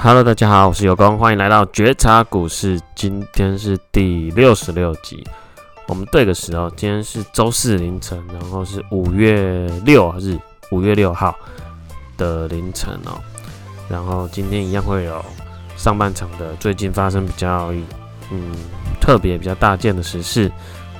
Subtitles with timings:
[0.00, 2.80] Hello，大家好，我是有光，欢迎来到觉察股市。
[2.94, 5.26] 今天是第六十六集，
[5.88, 10.38] 我们对个时候，今天是周四凌晨，然后是五月六日，
[10.70, 11.34] 五月六号
[12.16, 13.18] 的凌晨哦。
[13.88, 15.22] 然后今天一样会有
[15.76, 17.72] 上半场的最近发生比较
[18.30, 18.54] 嗯
[19.00, 20.48] 特别比较大件的时事，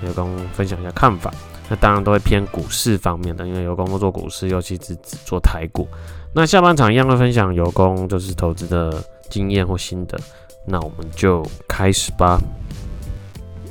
[0.04, 1.32] 有光分享一下看法。
[1.70, 5.86] 那当然都会偏股市方面的，因为有工作做股市，尤其是只做台股。
[6.32, 10.16] 那下半场一样会分享有功就是投资的经验或心得，
[10.64, 12.38] 那我们就开始吧。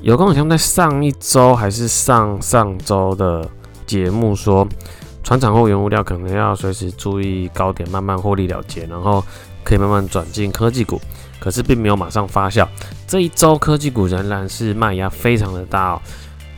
[0.01, 3.47] 有功好像在上一周还是上上周的
[3.85, 4.67] 节目说，
[5.23, 9.23] 传产或原物料可能要随时注意高点，慢慢获利了结，然后
[9.63, 10.99] 可以慢慢转进科技股，
[11.39, 12.67] 可是并没有马上发酵。
[13.07, 16.01] 这一周科技股仍然是卖压非常的大哦。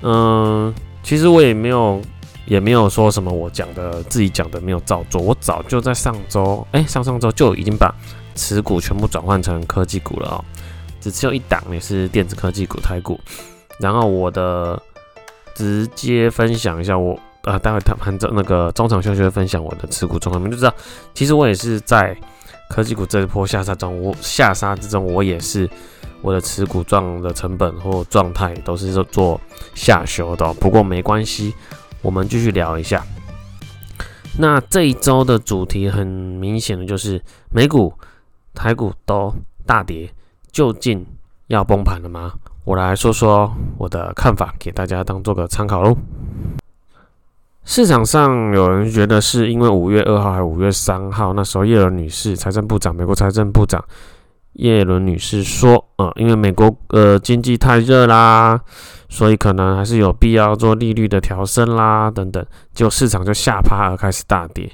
[0.02, 0.73] 嗯，
[1.04, 2.02] 其实我也没有。
[2.49, 5.21] 也没有说什么，我讲的自己讲的没有照做。
[5.21, 7.94] 我早就在上周，哎、上上周就已经把
[8.34, 10.44] 持股全部转换成科技股了哦，
[10.99, 13.18] 只只有一档也是电子科技股台股。
[13.79, 14.82] 然后我的
[15.54, 20.74] 直接分享一下我，我呃，待会谈盘中那个中场休息会分享我的持股状况，你们就知道，
[21.13, 22.18] 其实我也是在
[22.68, 25.70] 科技股这一波下杀中，我下杀之中，我也是
[26.24, 29.40] 我的持股状的成本或状态都是做
[29.76, 31.54] 下修的，不过没关系。
[32.02, 33.04] 我们继续聊一下，
[34.38, 37.94] 那这一周的主题很明显的就是美股、
[38.54, 39.34] 台股都
[39.66, 40.10] 大跌，
[40.52, 41.05] 究竟
[41.48, 42.34] 要崩盘了吗？
[42.64, 45.98] 我来说说我的看法，给大家当做个参考喽。
[47.66, 53.84] 市场上有人觉得是因为五月二号还是五月三号，那时候叶伦女士财政部长，美国财政部长
[54.54, 58.60] 叶伦女士说，呃，因为美国呃经济太热啦。
[59.12, 64.72] 所以可能还是有必要做利率的调升啦，等等，就市场就吓趴而开始大跌。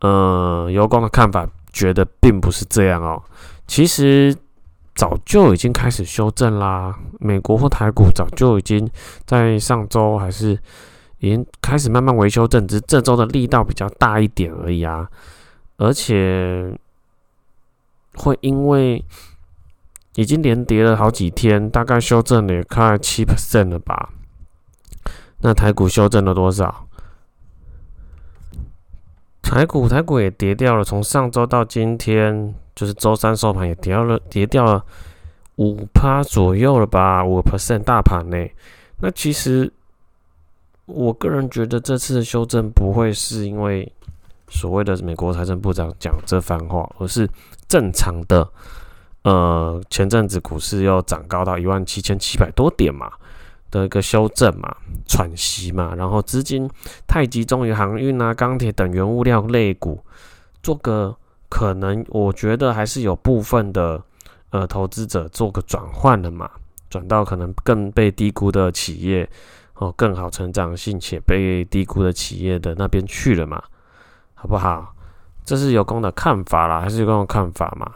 [0.00, 3.20] 呃，油工的看法觉得并不是这样哦。
[3.66, 4.32] 其实
[4.94, 8.88] 早就已经开始修正啦，美国或台股早就已经
[9.26, 10.56] 在上周还是
[11.18, 15.08] 已经开始慢慢维修正，只这周的力道比较大一点而已啊。
[15.78, 16.72] 而且
[18.14, 19.04] 会因为。
[20.16, 24.10] 已经连跌了好几天，大概修正了也快七 percent 了吧？
[25.38, 26.86] 那台股修正了多少？
[29.40, 34.84] 台股台股也跌掉了，从上周到今天，就是周三收盘也跌掉了，跌掉了
[35.56, 37.24] 五趴左右了吧？
[37.24, 38.36] 五 percent 大盘呢？
[38.98, 39.72] 那其实
[40.84, 43.90] 我个人觉得这次的修正不会是因为
[44.52, 47.28] 所谓的美国财政部长讲这番话，而是
[47.66, 48.46] 正常的。
[49.24, 53.08] 呃，前阵子股市又涨高到一万七千七百多点嘛
[53.70, 54.76] 的一个修正嘛，
[55.06, 56.68] 喘息嘛，然后资金
[57.06, 60.04] 太集中于航运啊、钢铁等原物料类股，
[60.60, 61.16] 做个
[61.48, 64.02] 可能，我觉得还是有部分的
[64.50, 66.50] 呃投资者做个转换的嘛，
[66.90, 69.30] 转到可能更被低估的企业
[69.74, 73.62] 哦，更好成长性且被低估的企业的那边去了嘛，
[74.42, 74.92] 好不好？
[75.44, 77.88] 这是有功的看法啦，还是有功的看法嘛？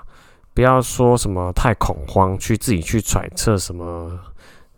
[0.55, 4.17] 不要说什么太恐慌，去自己去揣测什么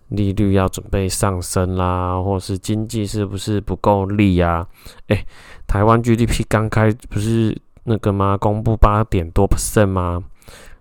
[0.09, 4.67] 利率要准备上升啦，或是经济是不是不够力呀？
[5.09, 5.27] 诶，
[5.67, 7.55] 台湾 GDP 刚开不是
[7.85, 8.35] 那个吗？
[8.39, 10.25] 公布八点多 percent 吗？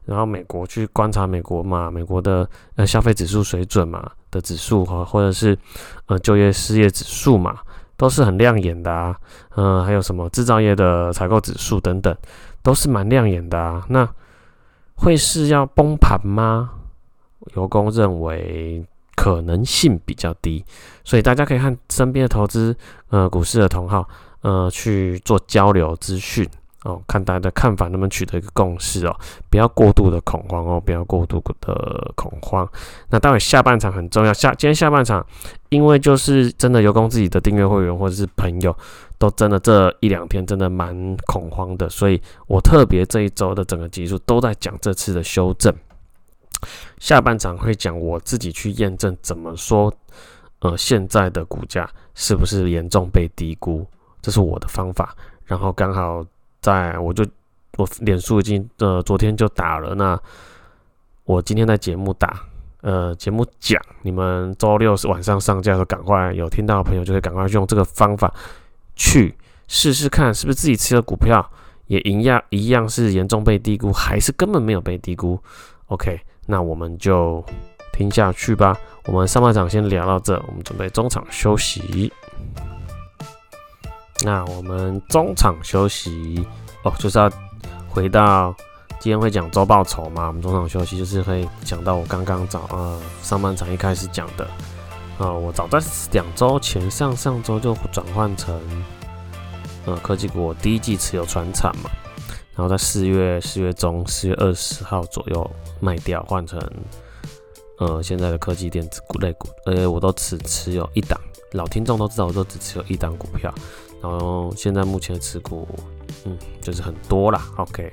[0.06, 5.58] 然后美国去观察美国嘛，美国的呃消费指数水准嘛的指数和或者是
[6.06, 7.60] 呃就业失业指数嘛，
[7.98, 9.18] 都是很亮眼的啊。
[9.56, 12.16] 嗯、还有什么制造业的采购指数等等，
[12.64, 13.86] 都是蛮亮眼的啊。
[13.90, 14.08] 那
[14.96, 16.72] 会是要崩盘吗？
[17.56, 20.64] 游工认为可能性比较低，
[21.04, 22.76] 所以大家可以看身边的投资
[23.10, 24.08] 呃股市的同好
[24.42, 26.48] 呃去做交流资讯
[26.88, 29.16] 哦，看大家的看法能不能取得一个共识哦，
[29.50, 32.68] 不要过度的恐慌哦，不要过度的恐慌。
[33.10, 35.26] 那待会下半场很重要，下今天下半场，
[35.70, 38.76] 因为就是真的由公自己的订阅会员或者是朋友。
[39.20, 45.74] 都真的这一两天真的蛮恐慌的，所以我特别这一周的整个集数都在讲这次的修正。
[47.00, 49.92] 下半场会讲我自己去验证怎么说，
[50.60, 53.84] 呃，现在的股价是不是严重被低估，
[54.22, 55.16] 这是我的方法。
[55.46, 56.24] 然后刚好
[56.68, 57.26] 在我就
[57.78, 60.20] 我脸书已经呃昨天就打了，那
[61.24, 62.42] 我今天在节目打，
[62.82, 68.34] 呃节目讲，你们周六晚上上架的时候赶快有听到的朋友就可以赶快用这个方法。
[69.00, 69.34] 去
[69.68, 71.48] 试试看，是不是自己持的股票
[71.86, 75.40] 也一样一样是严重被低估，还是根本没有被低估
[75.86, 77.46] ？OK，那我们就
[77.94, 78.76] 听下去吧。
[79.06, 82.12] 我们上半场先聊到这，我们准备中场休息。
[84.24, 86.46] 那我们中场休息
[86.84, 87.32] 哦，就是要
[87.88, 88.54] 回到
[89.00, 90.28] 今天会讲周报酬嘛？
[90.28, 94.44] 我们中场休息就是会讲到我刚刚早呃上半场一开始讲的
[95.20, 95.80] 啊、呃，我早在
[96.12, 98.60] 两周前上上周就转换成
[99.86, 101.90] 呃科技股，我第一季持有传产嘛，
[102.56, 105.50] 然后在四月四月中四月二十号左右
[105.80, 106.60] 卖掉，换成
[107.78, 111.20] 呃现在的科技电子股类股，呃我都只持有一档，
[111.52, 113.54] 老听众都知道我都只持有一档股票，
[114.02, 115.68] 然后现在目前的持股
[116.26, 117.92] 嗯就是很多啦，OK。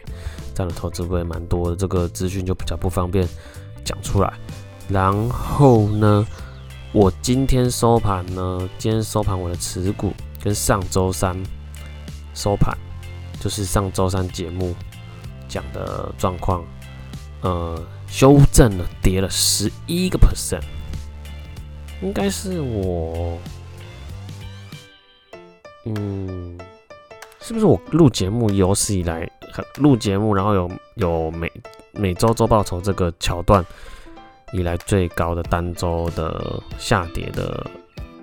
[0.55, 3.27] 这样的投资部位蛮多的，这个资讯就比较不方便
[3.85, 4.33] 讲出来。
[4.89, 6.25] 然后呢，
[6.93, 11.37] 我今天收盘呢，今天收盘我的持股跟上周三
[12.35, 12.77] 收盘，
[13.41, 14.75] 就是上周三节目
[15.49, 16.65] 讲的状况，
[17.41, 20.63] 呃，修正了，跌了十一个 percent，
[22.01, 23.39] 应该是我，
[25.85, 26.59] 嗯。
[27.41, 29.31] 是不是我录节目有史以来
[29.77, 31.53] 录节目，然后有有每
[31.93, 33.63] 每周周报酬这个桥段
[34.55, 37.67] 以来最高的单周的下跌的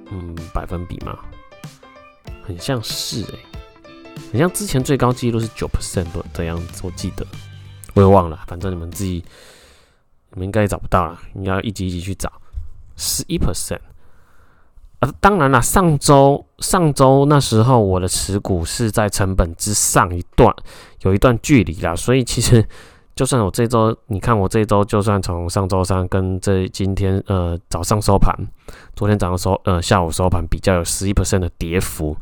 [0.09, 1.19] 嗯百分比吗？
[2.41, 3.39] 很像是诶、
[4.31, 7.23] 很像之前最高纪录是九 percent 的样子，我记得
[7.93, 9.23] 我也忘了，反正你们自己
[10.31, 12.33] 你们应该也找不到了，你要一集一集去找
[12.97, 13.77] 十一 percent。
[15.01, 20.56] 啊，当然了，上周上周那时候我的持股是在成本之上一段，
[21.01, 22.63] 有一段距离啦，所以其实
[23.15, 28.31] 就算我这周，你看我这周就算从上周三跟这今天呃早上收盘，
[28.95, 32.15] 昨天早上收呃下午收盘比较有十一 percent 的跌幅，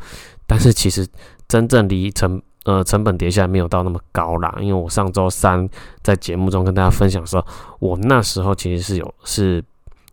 [0.48, 1.06] 但是其实
[1.50, 5.68] 真正离成呃成本跌下来没有到那么高啦，因为我上周三
[6.02, 7.46] 在节目中跟大家分享说，
[7.80, 9.62] 我那时候其实是有是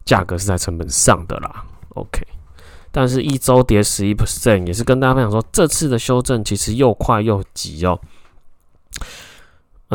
[0.05, 1.65] 价格是在成本上的啦
[1.95, 2.27] ，OK。
[2.99, 8.01] 但是，一周跌十一 percent，也是跟大家分享说，这次的修正其实又快又急哦。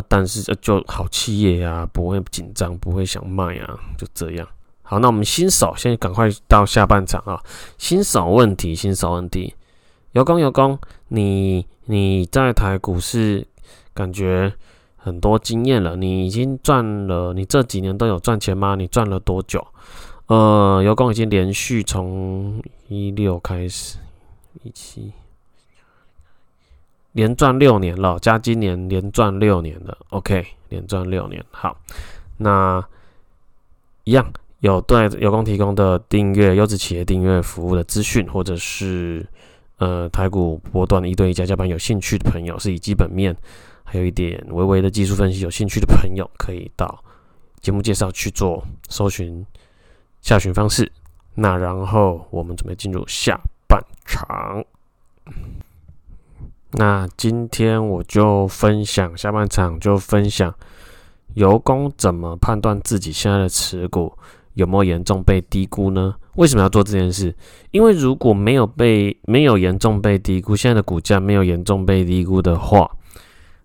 [0.08, 4.48] 但是这就好企业呀，不会紧张，不会想卖啊，就这样。
[4.84, 7.42] 好，那我们新手先赶快到下半场啊。
[7.80, 9.56] 新手问题，新手问题，
[10.12, 10.78] 有工有工，
[11.08, 13.48] 你你在台股市
[13.96, 14.54] 感觉
[14.96, 18.76] 很多经验了，你已经赚了，你这几年都有赚钱吗？
[18.76, 19.66] 你赚了多久？
[20.32, 23.98] 呃，有功已经连续从一六开始，
[24.64, 25.12] 一七
[27.12, 29.98] 连赚六年了，加今年连赚六年了。
[30.12, 31.44] OK，连赚六年。
[31.52, 31.78] 好，
[32.38, 32.82] 那
[34.06, 34.32] 一样
[34.62, 39.28] 有对有功提供的订阅优质企业订阅服务的资讯，或者是
[39.80, 43.36] 呃台股波段的一对一加价班，有兴趣的朋友，是以基本面
[43.84, 47.04] 还有一点微微的技术分析，有兴趣的朋友可以到
[47.60, 49.46] 节目介绍去做搜寻。
[50.22, 50.92] 下询方式，
[51.36, 54.64] 那然后我们准备进入下半场。
[56.74, 60.54] 那今天我就分享下半场，就分享
[61.34, 64.14] 有功怎么判断自己现在的持股
[64.54, 66.16] 有没有严重被低估呢？
[66.36, 67.36] 为什么要做这件事？
[67.72, 72.90] 因为如果没有被没有严重被低估，现在的股价没有严重被低估的话，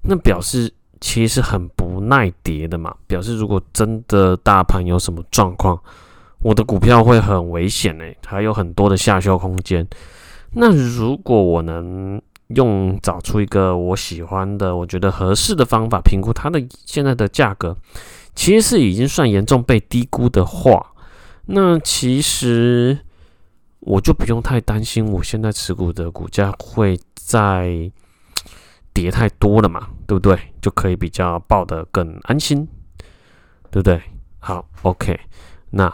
[0.03, 2.93] 那表示其实很不耐跌的嘛。
[3.07, 5.81] 表示如果真的大盘有什么状况，
[6.41, 9.87] 我的股票会很危险诶，还有很多的下修空间。
[10.53, 17.77] 那如果我能用找出一个我喜欢的、我觉得合适的方法评估它的现在的价格，
[18.35, 20.93] 其实是已经算严重被低估的话，
[21.47, 22.97] 那其实
[23.81, 27.91] 我就不用太担心我现在持股的股价会再
[28.95, 30.39] 跌太多了嘛，对不对？
[30.63, 32.67] 就可以比较抱得更安心，
[33.71, 34.01] 对不对？
[34.39, 35.19] 好，OK，
[35.71, 35.93] 那。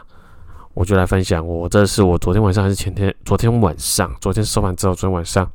[0.75, 3.15] 我就来分享，我这是我昨天晚上还是前天？
[3.25, 5.51] 昨天晚上，昨天收盘之后，昨天晚上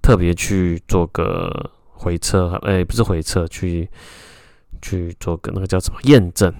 [0.00, 3.88] 特别去做个回测，哎、不是回测，去
[4.80, 6.52] 去做个那个叫什么验证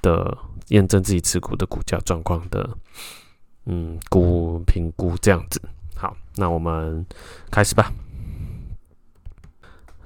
[0.00, 0.36] 的，
[0.68, 2.68] 验证自己持股的股价状况的，
[3.66, 5.60] 嗯，估评估这样子。
[5.94, 7.04] 好，那我们
[7.50, 7.92] 开始吧。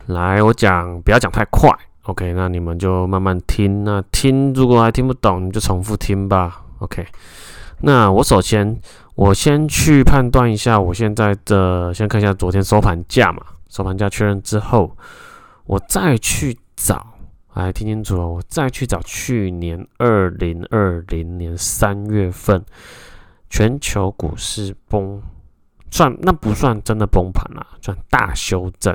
[0.07, 1.71] 来，我讲，不要讲太快
[2.03, 2.33] ，OK？
[2.33, 6.66] 那你们就慢慢听，那听如果还听不懂，你就重复听吧。
[6.79, 7.07] OK，
[7.81, 8.79] 那我首先
[9.15, 14.97] 我先去判断一下我现在的，先看一下昨天收盘价嘛，收盘价确认之后，
[15.65, 17.15] 我再去找，
[17.55, 22.63] 来听清楚了，我再去找去年二零二零年三月份
[23.49, 25.23] 全球股市崩，
[25.91, 28.95] 算那不算真的崩盘啦，算大修正，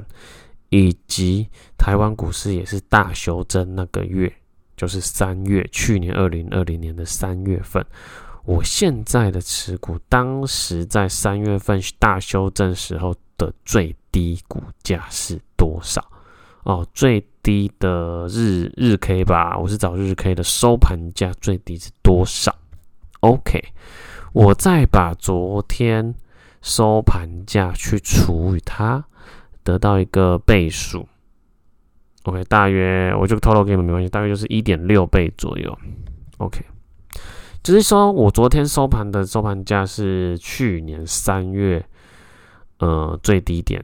[0.69, 1.47] 以及
[1.77, 4.31] 台湾股市也是大修正那个月。
[4.81, 7.85] 就是三月，去年二零二零年的三月份，
[8.45, 16.03] 我现在的持股，当时在三月份大修正时候的最低股价是多少？
[16.63, 22.51] 哦，最低的日日 K 吧，我是找日 K 的收盘价最低是多少
[23.19, 23.63] ？OK，
[24.33, 26.15] 我再把昨天
[26.63, 29.05] 收盘价去除以它，
[29.63, 31.07] 得到一个倍数。
[32.23, 35.75] OK，大约我就透露给你们没关系，大约就是一点六倍左右。
[36.37, 36.63] OK，
[37.63, 41.83] 就是说我昨天收盘的收盘价是去年三月
[42.77, 43.83] 呃最低点，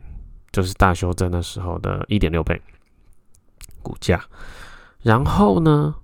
[0.51, 2.62] 就是大修正的时候的一点六倍
[3.82, 4.24] 股价。
[5.01, 5.96] 然后呢，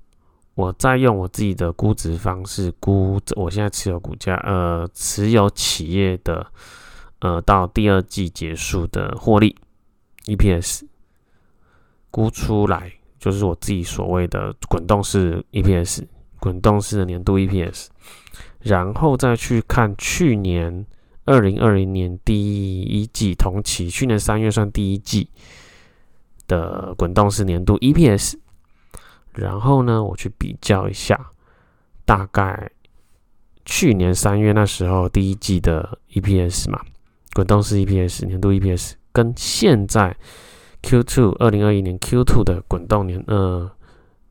[0.55, 6.45] 我再用我自己的估值方式估我现在持有股价呃持有企业的
[7.19, 9.55] 呃到第二季结束的获利
[10.25, 10.85] EPS。
[12.13, 16.05] 估出来就是我自己所谓的滚动式 EPS，
[16.39, 17.87] 滚动式的年度 EPS，
[18.59, 20.85] 然后再去看去年
[21.25, 25.27] 二零二零年第一季同期，去年三月算第一季
[26.47, 28.35] 的滚动式年度 EPS，
[29.33, 31.31] 然后呢，我去比较一下，
[32.05, 32.69] 大概
[33.65, 36.79] 去年三月那时候第一季的 EPS 嘛，
[37.33, 40.15] 滚动式 EPS 年度 EPS 跟现在。
[40.83, 43.71] Q two 二零二一年 Q2 的滚动年呃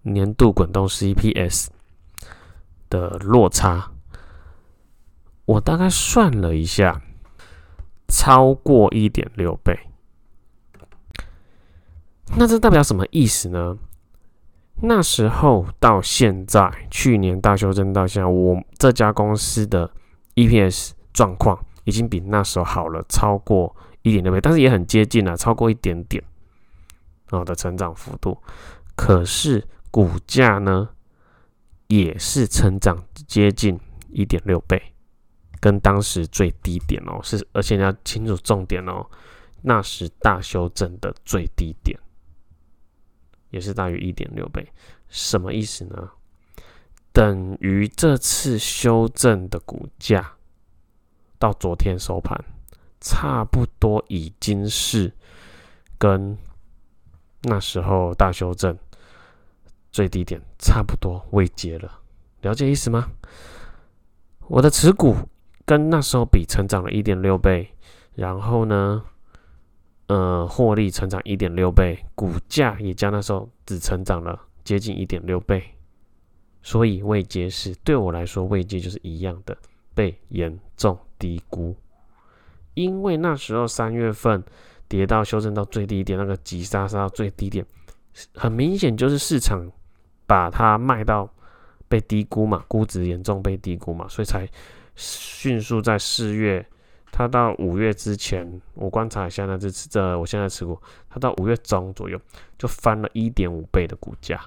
[0.03, 1.71] 年度滚动 C P S
[2.91, 3.91] 的落差，
[5.47, 7.01] 我大概算了一下，
[8.07, 9.77] 超过一点六倍。
[12.37, 13.79] 那这代表什么意思呢？
[14.83, 19.91] 那时候到现在，去年大修正到现在，我这家公司的
[20.35, 26.23] EPS 状况已经比那时候好了，超过一点六倍，但是也很接近了，超过一点点。
[27.39, 28.37] 好的成长幅度，
[28.95, 30.91] 可是股价呢，
[31.87, 33.79] 也是成长接近
[34.11, 34.81] 一点六倍，
[35.61, 39.07] 跟当时最低点哦，是而且你要清楚重点哦，
[39.63, 41.99] 那时大修正的最低点，
[43.51, 44.71] 也是大于一点六倍，
[45.09, 46.11] 什么意思呢？
[47.13, 50.35] 等于这次修正的股价
[51.39, 52.39] 到昨天收盘，
[53.01, 55.13] 差不多已经是
[55.99, 56.37] 跟。
[57.45, 58.79] 那时候大修正
[59.91, 62.01] 最低点差不多位阶了，
[62.43, 63.11] 了解意思吗？
[64.47, 65.17] 我的持股
[65.65, 67.69] 跟那时候比成长了一点六倍，
[68.15, 69.03] 然后呢，
[70.07, 75.63] 呃，获利成长一点六倍，股价也将那时候只成长了接近一点六倍，
[76.63, 79.57] 所以位阶是对我来说位阶就是一样的，
[79.95, 81.75] 被严重低估，
[82.75, 84.45] 因为那时候三月份。
[84.93, 87.65] 跌到修正到最低点，那个急杀杀到最低点，
[88.35, 89.67] 很明显就是市场
[90.27, 91.27] 把它卖到
[91.89, 94.47] 被低估嘛，估值严重被低估嘛，所以才
[94.95, 96.63] 迅速在四月，
[97.11, 102.21] 它到五月之前，我观察一下那只这我现在持股，它到五月中左右
[102.59, 104.39] 就翻了一点五倍的股价，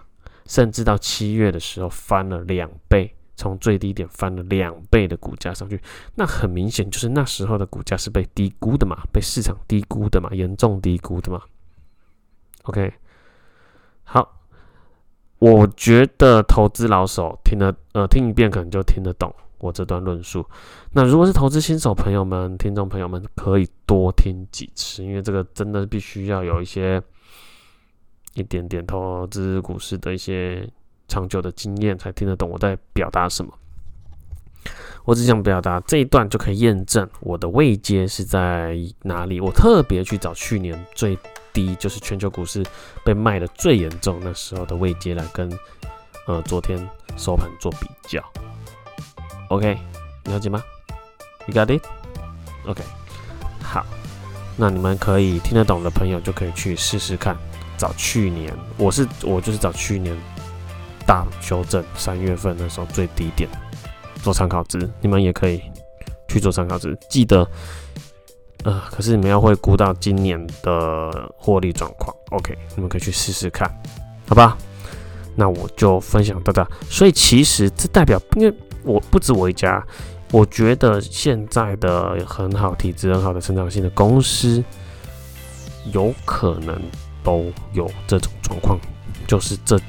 [0.45, 3.11] 甚至到七月的时候翻了两倍。
[3.35, 5.81] 从最低点翻了两倍的股价上去，
[6.15, 11.41] 那很明显就是那时候的股价是被低估的嘛，被市场低估的嘛，严重低估的嘛。
[12.63, 12.93] OK，
[14.03, 14.41] 好，
[15.39, 20.45] 我觉得投资老手听了呃听一遍可能就听得懂我这段论述。
[20.93, 27.01] 那如果是投资新手朋友们、听众朋友们，可以多听几次，因为这个真的必须要有一些
[28.33, 30.67] 一点点投资股市的一些。
[31.07, 33.53] 长久的经验才听得懂我在表达什么。
[35.03, 39.39] 我只想表达这一段就可以验证我的位阶是在哪里。
[39.39, 41.15] 我特别去找去年最
[41.53, 42.65] 低，就是全球股市
[43.03, 45.47] 被卖的最严重那时候的位阶来跟
[46.25, 46.77] 呃昨天
[47.15, 48.19] 收盘做比较。
[49.49, 49.77] OK，
[50.23, 50.63] 了解吗
[51.45, 52.81] ？You got it？OK，
[53.61, 53.85] 好，
[54.57, 57.37] 那你们可以听得懂的朋友就可以去试试看，
[57.77, 60.17] 找去年，我是我就是找去年。
[61.05, 63.49] 大修正三月份的时候最低点
[64.23, 65.61] 做参考值，你们也可以
[66.27, 66.97] 去做参考值。
[67.09, 67.47] 记得，
[68.63, 72.15] 呃，可是你们要会估到今年的获利状况。
[72.31, 73.69] OK，你们可以去试试看，
[74.27, 74.57] 好吧？
[75.35, 76.67] 那我就分享到这。
[76.89, 79.85] 所以其实这代表，因为我不止我一家，
[80.31, 84.63] 我觉得现在的很好、体质很好的成长性的公司，
[85.93, 86.81] 有可能
[87.23, 88.79] 都有这种状况，
[89.27, 89.79] 就是这。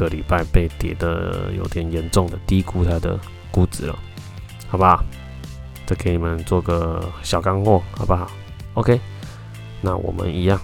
[0.00, 3.18] 个礼拜被跌的有点严重的低估它的
[3.50, 3.98] 估值了，
[4.68, 5.04] 好不好？
[5.86, 8.30] 再给你们做个小干货，好不好
[8.74, 8.98] ？OK，
[9.80, 10.58] 那我们一样，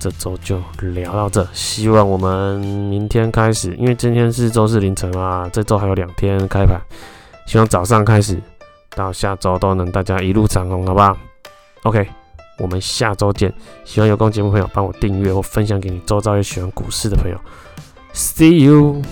[0.00, 1.46] 这周就聊到这。
[1.52, 6.80] 希望我们明天开始，因为今天是周四凌晨啊，这周还有两天开盘，
[7.46, 8.40] 希望早上开始
[8.96, 11.16] 到下周都能大家一路长红，好不好
[11.82, 12.08] ？OK，
[12.58, 13.52] 我们下周见。
[13.84, 17.38] 喜欢有空节目朋友，帮我订阅或分享给你周遭也喜欢股市的朋友。
[18.14, 19.02] See you。